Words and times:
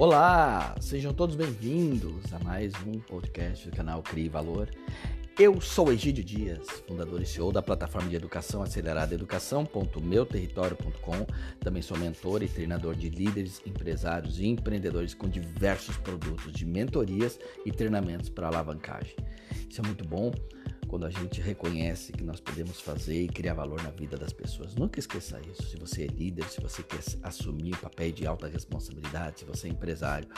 Olá, 0.00 0.74
sejam 0.80 1.12
todos 1.12 1.36
bem-vindos 1.36 2.32
a 2.32 2.38
mais 2.38 2.72
um 2.86 2.98
podcast 3.00 3.68
do 3.68 3.76
canal 3.76 4.02
Crie 4.02 4.30
Valor. 4.30 4.70
Eu 5.38 5.60
sou 5.60 5.92
Egídio 5.92 6.24
Dias, 6.24 6.66
fundador 6.88 7.20
e 7.20 7.26
CEO 7.26 7.52
da 7.52 7.60
plataforma 7.60 8.08
de 8.08 8.16
educação 8.16 8.62
acelerada 8.62 9.12
educação.meuterritório.com. 9.12 11.26
Também 11.60 11.82
sou 11.82 11.98
mentor 11.98 12.42
e 12.42 12.48
treinador 12.48 12.94
de 12.94 13.10
líderes, 13.10 13.60
empresários 13.66 14.40
e 14.40 14.46
empreendedores 14.46 15.12
com 15.12 15.28
diversos 15.28 15.98
produtos 15.98 16.50
de 16.50 16.64
mentorias 16.64 17.38
e 17.66 17.70
treinamentos 17.70 18.30
para 18.30 18.46
alavancagem. 18.46 19.14
Isso 19.68 19.82
é 19.82 19.84
muito 19.84 20.08
bom 20.08 20.32
quando 20.90 21.06
a 21.06 21.10
gente 21.10 21.40
reconhece 21.40 22.10
que 22.10 22.24
nós 22.24 22.40
podemos 22.40 22.80
fazer 22.80 23.22
e 23.22 23.28
criar 23.28 23.54
valor 23.54 23.80
na 23.80 23.90
vida 23.90 24.16
das 24.16 24.32
pessoas. 24.32 24.74
Nunca 24.74 24.98
esqueça 24.98 25.40
isso. 25.48 25.62
Se 25.62 25.76
você 25.76 26.02
é 26.02 26.06
líder, 26.08 26.44
se 26.46 26.60
você 26.60 26.82
quer 26.82 26.98
assumir 27.22 27.74
o 27.74 27.78
papel 27.78 28.10
de 28.10 28.26
alta 28.26 28.48
responsabilidade, 28.48 29.38
se 29.38 29.44
você 29.44 29.68
é 29.68 29.70
empresário, 29.70 30.28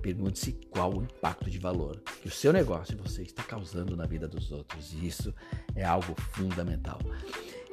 pergunte-se 0.00 0.52
qual 0.70 0.96
o 0.96 1.02
impacto 1.02 1.50
de 1.50 1.58
valor 1.58 2.00
que 2.22 2.28
o 2.28 2.30
seu 2.30 2.52
negócio 2.52 2.96
você 2.96 3.22
está 3.22 3.42
causando 3.42 3.96
na 3.96 4.06
vida 4.06 4.28
dos 4.28 4.52
outros. 4.52 4.92
E 4.92 5.04
isso 5.04 5.34
é 5.74 5.84
algo 5.84 6.14
fundamental. 6.30 7.00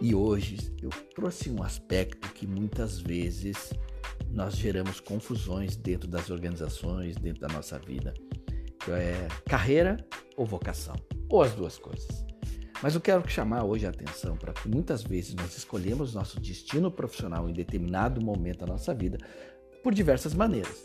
E 0.01 0.15
hoje 0.15 0.75
eu 0.81 0.89
trouxe 1.13 1.51
um 1.51 1.61
aspecto 1.61 2.33
que 2.33 2.47
muitas 2.47 2.99
vezes 2.99 3.71
nós 4.31 4.55
geramos 4.55 4.99
confusões 4.99 5.75
dentro 5.75 6.07
das 6.07 6.31
organizações, 6.31 7.17
dentro 7.17 7.41
da 7.41 7.49
nossa 7.49 7.77
vida, 7.77 8.15
é 8.93 9.27
carreira 9.47 9.97
ou 10.35 10.45
vocação 10.45 10.95
ou 11.29 11.41
as 11.41 11.53
duas 11.53 11.77
coisas. 11.77 12.25
Mas 12.81 12.93
eu 12.93 13.01
quero 13.01 13.27
chamar 13.29 13.63
hoje 13.63 13.85
a 13.85 13.89
atenção 13.89 14.35
para 14.35 14.53
que 14.53 14.67
muitas 14.67 15.01
vezes 15.01 15.33
nós 15.33 15.57
escolhemos 15.57 16.13
nosso 16.13 16.39
destino 16.39 16.91
profissional 16.91 17.49
em 17.49 17.53
determinado 17.53 18.23
momento 18.23 18.59
da 18.59 18.67
nossa 18.67 18.93
vida 18.93 19.17
por 19.81 19.93
diversas 19.93 20.33
maneiras, 20.33 20.83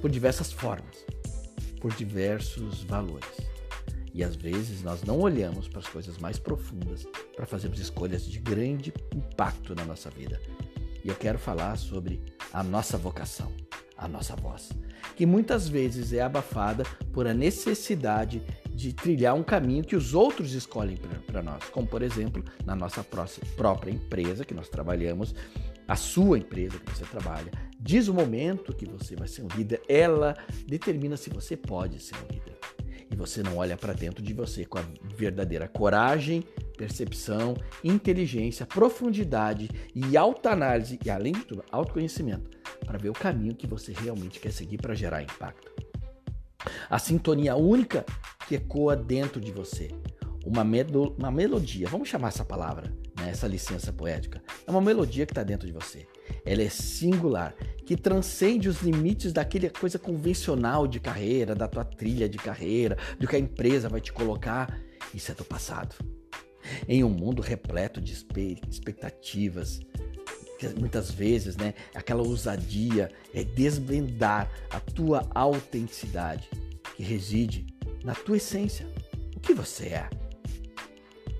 por 0.00 0.10
diversas 0.10 0.52
formas, 0.52 1.06
por 1.80 1.92
diversos 1.94 2.82
valores. 2.84 3.48
E 4.12 4.24
às 4.24 4.34
vezes 4.34 4.82
nós 4.82 5.04
não 5.04 5.20
olhamos 5.20 5.68
para 5.68 5.78
as 5.78 5.86
coisas 5.86 6.18
mais 6.18 6.38
profundas 6.38 7.06
para 7.36 7.46
fazermos 7.46 7.78
escolhas 7.78 8.26
de 8.26 8.40
grande 8.40 8.92
impacto 9.14 9.74
na 9.74 9.84
nossa 9.84 10.10
vida. 10.10 10.40
E 11.04 11.08
eu 11.08 11.14
quero 11.14 11.38
falar 11.38 11.76
sobre 11.76 12.20
a 12.52 12.62
nossa 12.62 12.98
vocação, 12.98 13.52
a 13.98 14.06
nossa 14.06 14.36
voz, 14.36 14.70
que 15.16 15.26
muitas 15.26 15.68
vezes 15.68 16.12
é 16.12 16.22
abafada 16.22 16.84
por 17.12 17.26
a 17.26 17.34
necessidade 17.34 18.40
de 18.72 18.92
trilhar 18.92 19.34
um 19.34 19.42
caminho 19.42 19.82
que 19.82 19.96
os 19.96 20.14
outros 20.14 20.54
escolhem 20.54 20.96
para 21.26 21.42
nós, 21.42 21.64
como 21.64 21.86
por 21.86 22.00
exemplo, 22.00 22.44
na 22.64 22.76
nossa 22.76 23.04
própria 23.56 23.90
empresa 23.90 24.44
que 24.44 24.54
nós 24.54 24.68
trabalhamos, 24.68 25.34
a 25.88 25.96
sua 25.96 26.38
empresa 26.38 26.78
que 26.78 26.92
você 26.92 27.04
trabalha, 27.04 27.50
diz 27.80 28.06
o 28.06 28.14
momento 28.14 28.74
que 28.74 28.86
você 28.86 29.16
vai 29.16 29.26
ser 29.26 29.42
um 29.42 29.48
líder, 29.48 29.82
ela 29.88 30.36
determina 30.66 31.16
se 31.16 31.28
você 31.28 31.56
pode 31.56 32.00
ser 32.00 32.14
um 32.14 32.32
líder. 32.32 32.56
E 33.10 33.16
você 33.16 33.42
não 33.42 33.56
olha 33.56 33.76
para 33.76 33.94
dentro 33.94 34.22
de 34.22 34.34
você 34.34 34.66
com 34.66 34.78
a 34.78 34.84
verdadeira 35.16 35.66
coragem, 35.66 36.44
percepção, 36.76 37.56
inteligência, 37.82 38.66
profundidade 38.66 39.70
e 39.94 40.14
alta 40.16 40.50
análise 40.50 40.98
e 41.02 41.10
além 41.10 41.32
de 41.32 41.44
tudo, 41.46 41.64
autoconhecimento 41.72 42.57
para 42.88 42.96
ver 42.98 43.10
o 43.10 43.12
caminho 43.12 43.54
que 43.54 43.66
você 43.66 43.92
realmente 43.92 44.40
quer 44.40 44.50
seguir 44.50 44.78
para 44.78 44.94
gerar 44.94 45.22
impacto. 45.22 45.70
A 46.88 46.98
sintonia 46.98 47.54
única 47.54 48.04
que 48.48 48.54
ecoa 48.54 48.96
dentro 48.96 49.38
de 49.38 49.52
você. 49.52 49.90
Uma, 50.44 50.64
medo, 50.64 51.14
uma 51.18 51.30
melodia, 51.30 51.86
vamos 51.86 52.08
chamar 52.08 52.28
essa 52.28 52.44
palavra, 52.44 52.90
né, 53.18 53.28
essa 53.28 53.46
licença 53.46 53.92
poética. 53.92 54.42
É 54.66 54.70
uma 54.70 54.80
melodia 54.80 55.26
que 55.26 55.32
está 55.32 55.42
dentro 55.42 55.66
de 55.66 55.72
você. 55.72 56.06
Ela 56.46 56.62
é 56.62 56.70
singular, 56.70 57.54
que 57.84 57.94
transcende 57.94 58.70
os 58.70 58.80
limites 58.80 59.34
daquela 59.34 59.68
coisa 59.68 59.98
convencional 59.98 60.88
de 60.88 60.98
carreira, 60.98 61.54
da 61.54 61.68
tua 61.68 61.84
trilha 61.84 62.26
de 62.26 62.38
carreira, 62.38 62.96
do 63.20 63.28
que 63.28 63.36
a 63.36 63.38
empresa 63.38 63.90
vai 63.90 64.00
te 64.00 64.12
colocar. 64.12 64.80
Isso 65.12 65.30
é 65.30 65.34
do 65.34 65.44
passado. 65.44 65.94
Em 66.88 67.04
um 67.04 67.10
mundo 67.10 67.42
repleto 67.42 68.00
de 68.00 68.12
expectativas, 68.12 69.80
muitas 70.78 71.10
vezes, 71.10 71.56
né, 71.56 71.74
aquela 71.94 72.22
ousadia 72.22 73.10
é 73.32 73.44
desvendar 73.44 74.50
a 74.70 74.80
tua 74.80 75.28
autenticidade 75.34 76.48
que 76.96 77.02
reside 77.02 77.66
na 78.02 78.14
tua 78.14 78.36
essência. 78.36 78.86
O 79.36 79.40
que 79.40 79.54
você 79.54 79.86
é? 79.86 80.10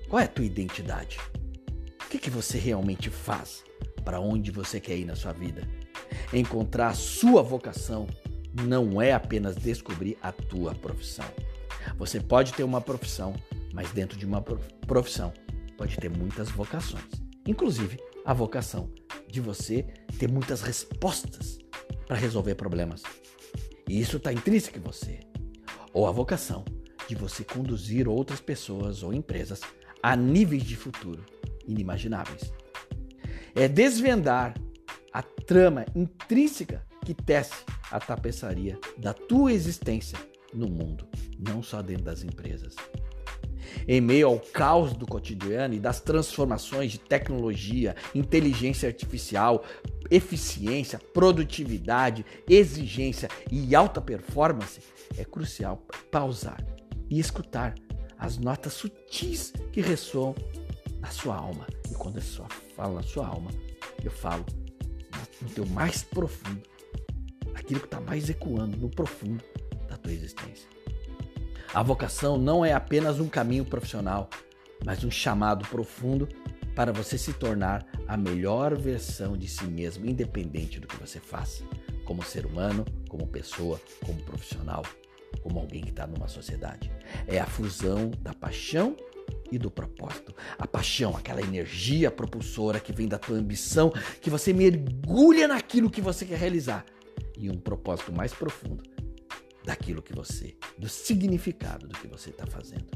Qual 0.08 0.20
é 0.20 0.24
a 0.24 0.28
tua 0.28 0.44
identidade? 0.44 1.18
O 2.04 2.08
que, 2.08 2.18
que 2.18 2.30
você 2.30 2.58
realmente 2.58 3.10
faz? 3.10 3.64
Para 4.04 4.20
onde 4.20 4.50
você 4.50 4.80
quer 4.80 4.96
ir 4.96 5.04
na 5.04 5.16
sua 5.16 5.32
vida? 5.32 5.68
Encontrar 6.32 6.88
a 6.88 6.94
sua 6.94 7.42
vocação 7.42 8.06
não 8.62 9.00
é 9.02 9.12
apenas 9.12 9.56
descobrir 9.56 10.16
a 10.22 10.32
tua 10.32 10.74
profissão. 10.74 11.26
Você 11.98 12.20
pode 12.20 12.52
ter 12.54 12.62
uma 12.62 12.80
profissão, 12.80 13.34
mas 13.72 13.90
dentro 13.92 14.18
de 14.18 14.24
uma 14.24 14.40
profissão 14.40 15.32
pode 15.76 15.96
ter 15.96 16.08
muitas 16.08 16.48
vocações, 16.48 17.04
inclusive 17.46 17.98
a 18.24 18.32
vocação 18.32 18.90
de 19.30 19.40
você 19.40 19.82
ter 20.18 20.30
muitas 20.30 20.62
respostas 20.62 21.58
para 22.06 22.16
resolver 22.16 22.54
problemas. 22.54 23.02
E 23.88 24.00
isso 24.00 24.16
está 24.16 24.32
intrínseco 24.32 24.78
em 24.78 24.82
você 24.82 25.20
ou 25.92 26.06
a 26.06 26.10
vocação 26.10 26.64
de 27.08 27.14
você 27.14 27.44
conduzir 27.44 28.08
outras 28.08 28.40
pessoas 28.40 29.02
ou 29.02 29.14
empresas 29.14 29.60
a 30.02 30.14
níveis 30.14 30.62
de 30.62 30.76
futuro 30.76 31.24
inimagináveis. 31.66 32.52
É 33.54 33.66
desvendar 33.66 34.54
a 35.12 35.22
trama 35.22 35.86
intrínseca 35.94 36.84
que 37.04 37.14
tece 37.14 37.64
a 37.90 37.98
tapeçaria 37.98 38.78
da 38.98 39.14
tua 39.14 39.52
existência 39.52 40.18
no 40.52 40.68
mundo, 40.68 41.08
não 41.38 41.62
só 41.62 41.82
dentro 41.82 42.04
das 42.04 42.22
empresas. 42.22 42.76
Em 43.86 44.00
meio 44.00 44.28
ao 44.28 44.38
caos 44.38 44.92
do 44.92 45.06
cotidiano 45.06 45.74
e 45.74 45.78
das 45.78 46.00
transformações 46.00 46.92
de 46.92 46.98
tecnologia, 46.98 47.94
inteligência 48.14 48.88
artificial, 48.88 49.64
eficiência, 50.10 50.98
produtividade, 51.12 52.24
exigência 52.48 53.28
e 53.50 53.74
alta 53.74 54.00
performance, 54.00 54.80
é 55.16 55.24
crucial 55.24 55.82
pausar 56.10 56.64
e 57.10 57.18
escutar 57.18 57.74
as 58.18 58.36
notas 58.36 58.72
sutis 58.72 59.52
que 59.72 59.80
ressoam 59.80 60.34
na 61.00 61.10
sua 61.10 61.36
alma. 61.36 61.66
E 61.90 61.94
quando 61.94 62.16
eu 62.16 62.22
só 62.22 62.46
falo 62.74 62.94
na 62.94 63.02
sua 63.02 63.26
alma, 63.26 63.50
eu 64.02 64.10
falo 64.10 64.44
no 65.40 65.48
teu 65.50 65.66
mais 65.66 66.02
profundo, 66.02 66.62
aquilo 67.54 67.80
que 67.80 67.86
está 67.86 68.00
mais 68.00 68.28
ecoando 68.28 68.76
no 68.76 68.88
profundo 68.88 69.42
da 69.88 69.96
tua 69.96 70.12
existência. 70.12 70.68
A 71.74 71.82
vocação 71.82 72.38
não 72.38 72.64
é 72.64 72.72
apenas 72.72 73.20
um 73.20 73.28
caminho 73.28 73.64
profissional, 73.64 74.30
mas 74.84 75.04
um 75.04 75.10
chamado 75.10 75.68
profundo 75.68 76.26
para 76.74 76.92
você 76.92 77.18
se 77.18 77.34
tornar 77.34 77.86
a 78.06 78.16
melhor 78.16 78.74
versão 78.74 79.36
de 79.36 79.46
si 79.46 79.64
mesmo, 79.64 80.06
independente 80.06 80.80
do 80.80 80.86
que 80.86 80.96
você 80.96 81.20
faça, 81.20 81.62
como 82.06 82.22
ser 82.22 82.46
humano, 82.46 82.86
como 83.08 83.26
pessoa, 83.26 83.78
como 84.04 84.18
profissional, 84.22 84.82
como 85.42 85.58
alguém 85.58 85.82
que 85.82 85.90
está 85.90 86.06
numa 86.06 86.26
sociedade. 86.26 86.90
É 87.26 87.38
a 87.38 87.46
fusão 87.46 88.12
da 88.22 88.32
paixão 88.32 88.96
e 89.52 89.58
do 89.58 89.70
propósito. 89.70 90.34
A 90.58 90.66
paixão, 90.66 91.14
aquela 91.14 91.42
energia 91.42 92.10
propulsora 92.10 92.80
que 92.80 92.94
vem 92.94 93.06
da 93.06 93.18
tua 93.18 93.36
ambição, 93.36 93.92
que 94.22 94.30
você 94.30 94.54
mergulha 94.54 95.46
naquilo 95.46 95.90
que 95.90 96.00
você 96.00 96.24
quer 96.24 96.38
realizar. 96.38 96.86
E 97.36 97.50
um 97.50 97.58
propósito 97.58 98.10
mais 98.10 98.32
profundo 98.32 98.97
daquilo 99.68 100.00
que 100.00 100.14
você, 100.14 100.56
do 100.78 100.88
significado 100.88 101.86
do 101.86 101.98
que 101.98 102.08
você 102.08 102.30
está 102.30 102.46
fazendo. 102.46 102.86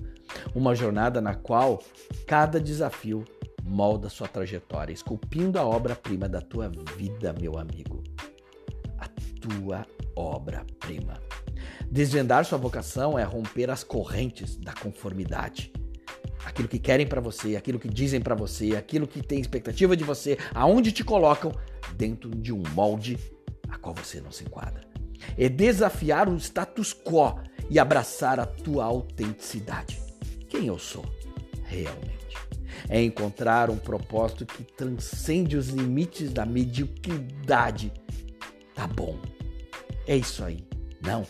Uma 0.55 0.75
jornada 0.75 1.21
na 1.21 1.35
qual 1.35 1.83
cada 2.27 2.59
desafio 2.59 3.27
molda 3.63 4.09
sua 4.09 4.27
trajetória, 4.27 4.91
esculpindo 4.91 5.59
a 5.59 5.67
obra-prima 5.67 6.27
da 6.27 6.41
tua 6.41 6.71
vida, 6.97 7.35
meu 7.39 7.59
amigo. 7.59 8.03
A 8.97 9.07
tua 9.39 9.87
obra-prima. 10.17 11.21
Desvendar 11.91 12.47
sua 12.47 12.57
vocação 12.57 13.19
é 13.19 13.23
romper 13.23 13.69
as 13.69 13.85
correntes 13.85 14.57
da 14.57 14.73
conformidade. 14.73 15.71
Aquilo 16.43 16.69
que 16.69 16.79
querem 16.79 17.07
para 17.07 17.21
você, 17.21 17.55
aquilo 17.55 17.79
que 17.79 17.89
dizem 17.89 18.23
para 18.23 18.35
você, 18.35 18.77
aquilo 18.77 19.07
que 19.07 19.21
tem 19.21 19.39
expectativa 19.39 19.95
de 19.95 20.05
você, 20.05 20.39
aonde 20.55 20.91
te 20.91 21.05
colocam 21.05 21.53
dentro 21.97 22.31
de 22.31 22.51
um 22.51 22.63
molde 22.71 23.19
a 23.69 23.77
qual 23.77 23.95
você 23.95 24.23
não 24.23 24.33
se 24.33 24.45
enquadra. 24.45 24.92
É 25.37 25.49
desafiar 25.49 26.29
o 26.29 26.37
status 26.37 26.95
quo 26.95 27.41
e 27.71 27.79
abraçar 27.79 28.39
a 28.39 28.47
tua 28.47 28.85
autenticidade. 28.85 30.01
Quem 30.49 30.67
eu 30.67 30.79
sou 30.79 31.05
realmente? 31.65 32.23
é 32.89 33.03
encontrar 33.03 33.71
um 33.71 33.77
propósito 33.77 34.47
que 34.47 34.63
transcende 34.65 35.57
os 35.57 35.69
limites 35.69 36.33
da 36.33 36.45
mediocridade. 36.45 37.93
Tá 38.75 38.87
bom. 38.87 39.19
É 40.07 40.17
isso 40.17 40.45
aí. 40.45 40.67
Não. 41.01 41.27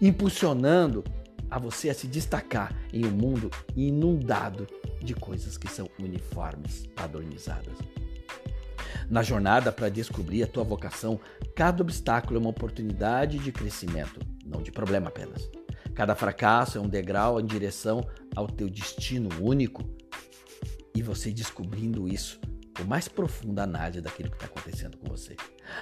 Impulsionando 0.00 1.04
a 1.50 1.58
você 1.58 1.90
a 1.90 1.94
se 1.94 2.06
destacar 2.06 2.74
em 2.92 3.04
um 3.06 3.10
mundo 3.10 3.50
inundado 3.76 4.66
de 5.00 5.14
coisas 5.14 5.56
que 5.56 5.68
são 5.68 5.88
uniformes, 5.98 6.86
padronizadas. 6.94 7.76
Na 9.08 9.22
jornada 9.22 9.70
para 9.70 9.88
descobrir 9.88 10.42
a 10.42 10.46
tua 10.46 10.64
vocação, 10.64 11.20
cada 11.54 11.82
obstáculo 11.82 12.38
é 12.38 12.40
uma 12.40 12.50
oportunidade 12.50 13.38
de 13.38 13.52
crescimento, 13.52 14.20
não 14.44 14.62
de 14.62 14.70
problema 14.70 15.08
apenas. 15.08 15.48
Cada 15.94 16.14
fracasso 16.14 16.76
é 16.76 16.80
um 16.80 16.88
degrau 16.88 17.40
em 17.40 17.46
direção 17.46 18.06
ao 18.34 18.46
teu 18.46 18.68
destino 18.68 19.30
único. 19.40 19.82
E 20.94 21.02
você 21.02 21.30
descobrindo 21.30 22.06
isso, 22.06 22.38
com 22.76 22.84
mais 22.84 23.08
profunda 23.08 23.62
análise 23.62 24.00
daquilo 24.00 24.30
que 24.30 24.36
está 24.36 24.46
acontecendo 24.46 24.98
com 24.98 25.08
você. 25.08 25.36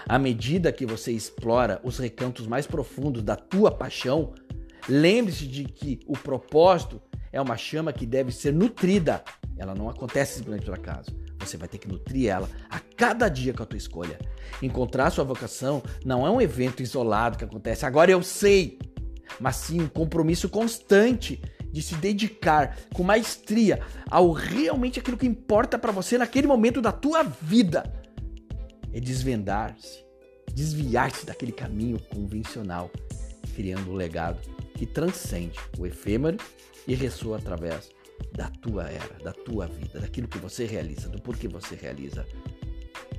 À 0.08 0.18
medida 0.18 0.72
que 0.72 0.86
você 0.86 1.10
explora 1.12 1.80
os 1.82 1.98
recantos 1.98 2.46
mais 2.46 2.66
profundos 2.66 3.22
da 3.22 3.34
tua 3.34 3.70
paixão, 3.70 4.32
lembre-se 4.88 5.46
de 5.46 5.64
que 5.64 6.00
o 6.06 6.12
propósito 6.12 7.02
é 7.32 7.40
uma 7.40 7.56
chama 7.56 7.92
que 7.92 8.06
deve 8.06 8.30
ser 8.30 8.52
nutrida. 8.52 9.24
Ela 9.56 9.74
não 9.74 9.88
acontece 9.88 10.38
simplesmente 10.38 10.66
por 10.66 10.74
acaso. 10.74 11.10
Você 11.46 11.56
vai 11.56 11.68
ter 11.68 11.78
que 11.78 11.88
nutrir 11.88 12.28
ela 12.28 12.48
a 12.68 12.78
cada 12.78 13.28
dia 13.28 13.52
com 13.52 13.62
a 13.62 13.66
tua 13.66 13.78
escolha. 13.78 14.18
Encontrar 14.62 15.10
sua 15.10 15.24
vocação 15.24 15.82
não 16.04 16.26
é 16.26 16.30
um 16.30 16.40
evento 16.40 16.82
isolado 16.82 17.38
que 17.38 17.44
acontece. 17.44 17.84
Agora 17.84 18.10
eu 18.10 18.22
sei, 18.22 18.78
mas 19.40 19.56
sim 19.56 19.80
um 19.80 19.88
compromisso 19.88 20.48
constante 20.48 21.40
de 21.70 21.82
se 21.82 21.96
dedicar 21.96 22.78
com 22.94 23.02
maestria 23.02 23.80
ao 24.08 24.30
realmente 24.30 25.00
aquilo 25.00 25.16
que 25.16 25.26
importa 25.26 25.76
para 25.76 25.90
você 25.90 26.16
naquele 26.16 26.46
momento 26.46 26.80
da 26.80 26.92
tua 26.92 27.24
vida. 27.24 27.92
É 28.92 29.00
desvendar-se, 29.00 30.04
desviar-se 30.54 31.26
daquele 31.26 31.50
caminho 31.50 31.98
convencional, 31.98 32.90
criando 33.56 33.90
um 33.90 33.94
legado 33.94 34.38
que 34.74 34.86
transcende 34.86 35.58
o 35.76 35.84
efêmero 35.84 36.38
e 36.86 36.94
ressoa 36.94 37.38
através 37.38 37.90
da 38.32 38.48
tua 38.48 38.84
era, 38.84 39.14
da 39.22 39.32
tua 39.32 39.66
vida, 39.66 40.00
daquilo 40.00 40.28
que 40.28 40.38
você 40.38 40.64
realiza, 40.64 41.08
do 41.08 41.20
porquê 41.20 41.48
você 41.48 41.74
realiza. 41.74 42.26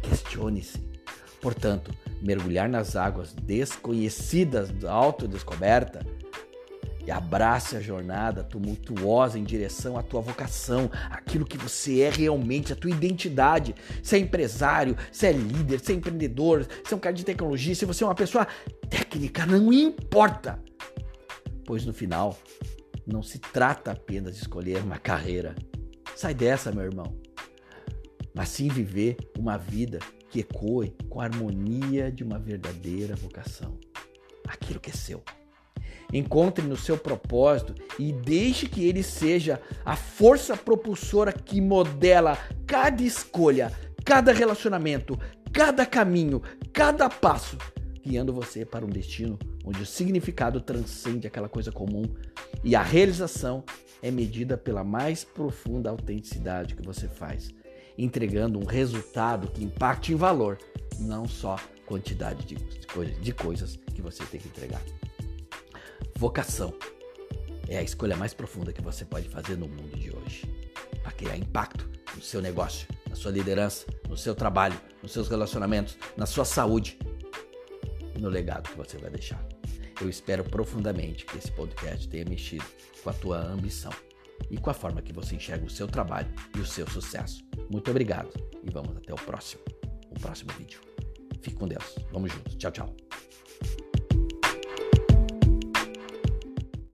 Questione-se. 0.01 0.79
Portanto, 1.41 1.95
mergulhar 2.21 2.67
nas 2.67 2.95
águas 2.95 3.33
desconhecidas 3.33 4.71
da 4.71 4.91
autodescoberta 4.91 6.05
e 7.05 7.11
abrace 7.11 7.75
a 7.75 7.79
jornada 7.79 8.43
tumultuosa 8.43 9.37
em 9.37 9.43
direção 9.43 9.97
à 9.97 10.01
tua 10.01 10.21
vocação, 10.21 10.89
aquilo 11.09 11.45
que 11.45 11.57
você 11.57 12.01
é 12.01 12.09
realmente, 12.09 12.73
a 12.73 12.75
tua 12.75 12.89
identidade. 12.89 13.75
Se 14.01 14.15
é 14.15 14.19
empresário, 14.19 14.97
se 15.11 15.27
é 15.27 15.31
líder, 15.31 15.79
se 15.79 15.91
é 15.91 15.95
empreendedor, 15.95 16.65
se 16.83 16.93
é 16.93 16.97
um 16.97 16.99
cara 16.99 17.13
de 17.13 17.23
tecnologia, 17.23 17.75
se 17.75 17.85
você 17.85 18.03
é 18.03 18.07
uma 18.07 18.15
pessoa 18.15 18.47
técnica, 18.89 19.45
não 19.45 19.71
importa. 19.71 20.59
Pois 21.63 21.85
no 21.85 21.93
final, 21.93 22.37
não 23.05 23.21
se 23.21 23.39
trata 23.39 23.91
apenas 23.91 24.35
de 24.35 24.41
escolher 24.41 24.81
uma 24.81 24.97
carreira. 24.97 25.55
Sai 26.15 26.33
dessa, 26.33 26.71
meu 26.71 26.83
irmão. 26.83 27.15
Mas 28.33 28.49
sim 28.49 28.67
viver 28.67 29.17
uma 29.37 29.57
vida 29.57 29.99
que 30.29 30.39
ecoe 30.39 30.95
com 31.09 31.21
a 31.21 31.25
harmonia 31.25 32.11
de 32.11 32.23
uma 32.23 32.39
verdadeira 32.39 33.15
vocação. 33.15 33.77
Aquilo 34.47 34.79
que 34.79 34.89
é 34.89 34.93
seu. 34.93 35.23
Encontre 36.11 36.65
no 36.65 36.75
seu 36.75 36.97
propósito 36.97 37.75
e 37.97 38.11
deixe 38.11 38.67
que 38.67 38.85
ele 38.87 39.03
seja 39.03 39.61
a 39.83 39.95
força 39.95 40.55
propulsora 40.55 41.31
que 41.31 41.59
modela 41.59 42.37
cada 42.65 43.01
escolha, 43.01 43.71
cada 44.03 44.31
relacionamento, 44.31 45.19
cada 45.51 45.85
caminho, 45.85 46.41
cada 46.71 47.09
passo, 47.09 47.57
guiando 48.05 48.31
você 48.31 48.63
para 48.63 48.85
um 48.85 48.89
destino 48.89 49.39
onde 49.65 49.81
o 49.81 49.85
significado 49.85 50.61
transcende 50.61 51.25
aquela 51.25 51.49
coisa 51.49 51.71
comum 51.71 52.03
e 52.63 52.75
a 52.75 52.83
realização 52.83 53.63
é 54.01 54.11
medida 54.11 54.55
pela 54.55 54.83
mais 54.83 55.23
profunda 55.23 55.89
autenticidade 55.89 56.75
que 56.75 56.85
você 56.85 57.07
faz, 57.07 57.49
entregando 57.97 58.59
um 58.59 58.65
resultado 58.65 59.49
que 59.51 59.63
impacte 59.63 60.13
em 60.13 60.15
valor, 60.15 60.59
não 60.99 61.27
só 61.27 61.57
quantidade 61.87 62.45
de, 62.45 62.55
de 62.55 63.33
coisas 63.33 63.79
que 63.93 64.01
você 64.01 64.23
tem 64.25 64.39
que 64.39 64.47
entregar. 64.47 64.81
Vocação 66.15 66.73
é 67.67 67.77
a 67.77 67.83
escolha 67.83 68.15
mais 68.15 68.33
profunda 68.33 68.71
que 68.71 68.81
você 68.81 69.03
pode 69.03 69.27
fazer 69.29 69.57
no 69.57 69.67
mundo 69.67 69.97
de 69.97 70.15
hoje 70.15 70.43
para 71.01 71.11
criar 71.11 71.37
impacto 71.37 71.89
no 72.15 72.21
seu 72.21 72.41
negócio, 72.41 72.87
na 73.09 73.15
sua 73.15 73.31
liderança, 73.31 73.85
no 74.07 74.15
seu 74.15 74.35
trabalho, 74.35 74.79
nos 75.01 75.11
seus 75.11 75.27
relacionamentos, 75.27 75.97
na 76.15 76.25
sua 76.25 76.45
saúde 76.45 76.97
no 78.25 78.31
legado 78.31 78.69
que 78.69 78.75
você 78.75 78.97
vai 78.97 79.11
deixar. 79.11 79.41
Eu 80.01 80.09
espero 80.09 80.43
profundamente 80.43 81.25
que 81.25 81.37
esse 81.37 81.51
podcast 81.51 82.09
tenha 82.09 82.25
mexido 82.25 82.65
com 83.03 83.09
a 83.09 83.13
tua 83.13 83.37
ambição 83.37 83.93
e 84.49 84.57
com 84.57 84.69
a 84.69 84.73
forma 84.73 85.01
que 85.01 85.13
você 85.13 85.35
enxerga 85.35 85.65
o 85.65 85.69
seu 85.69 85.87
trabalho 85.87 86.27
e 86.55 86.59
o 86.59 86.65
seu 86.65 86.89
sucesso. 86.89 87.45
Muito 87.69 87.89
obrigado 87.91 88.29
e 88.63 88.69
vamos 88.69 88.97
até 88.97 89.13
o 89.13 89.17
próximo, 89.17 89.63
o 90.09 90.19
próximo 90.19 90.51
vídeo. 90.57 90.81
Fique 91.39 91.55
com 91.55 91.67
Deus. 91.67 91.95
Vamos 92.11 92.33
juntos. 92.33 92.55
Tchau, 92.55 92.71
tchau. 92.71 93.04